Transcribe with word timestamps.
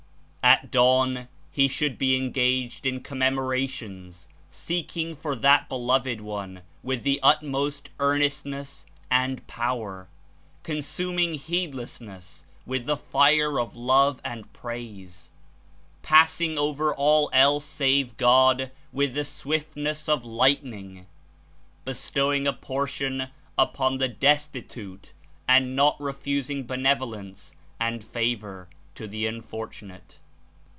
"At 0.43 0.69
dawn, 0.71 1.27
he 1.51 1.67
should 1.67 1.97
be 1.99 2.17
engaged 2.17 2.85
In 2.87 2.99
commemora 3.01 3.69
tions, 3.69 4.27
seeking 4.49 5.15
for 5.15 5.35
that 5.35 5.69
Beloved 5.69 6.19
One 6.19 6.61
with 6.83 7.03
the 7.03 7.19
utmost 7.23 7.89
earnestness 7.99 8.85
and 9.11 9.45
power; 9.47 10.07
consuming 10.63 11.35
heedlessness 11.35 12.43
with 12.65 12.85
the 12.87 12.97
fire 12.97 13.59
of 13.59 13.77
love 13.77 14.19
and 14.25 14.51
praise; 14.51 15.29
passing 16.01 16.57
over 16.57 16.91
all 16.93 17.29
else 17.31 17.63
save 17.65 18.17
God 18.17 18.71
with 18.91 19.13
the 19.13 19.23
swiftness 19.25 20.09
of 20.09 20.25
lightning; 20.25 21.05
bestowing 21.85 22.45
a 22.47 22.53
por 22.53 22.87
tion 22.87 23.27
upon 23.59 23.99
the 23.99 24.09
destitute 24.09 25.13
and 25.47 25.75
not 25.75 25.99
refusing 26.01 26.65
benevolence 26.65 27.53
and 27.79 28.03
favor 28.03 28.67
to 28.95 29.07
the 29.07 29.25
unfortunate. 29.27 30.17